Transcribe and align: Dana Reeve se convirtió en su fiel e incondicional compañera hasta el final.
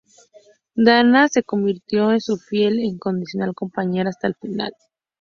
Dana 0.75 1.19
Reeve 1.21 1.29
se 1.29 1.43
convirtió 1.43 2.11
en 2.11 2.21
su 2.21 2.37
fiel 2.37 2.79
e 2.79 2.85
incondicional 2.85 3.53
compañera 3.53 4.09
hasta 4.09 4.25
el 4.25 4.33
final. 4.33 4.73